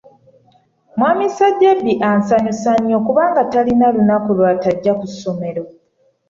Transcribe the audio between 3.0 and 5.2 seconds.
kubanga talina lunaku lwatajja ku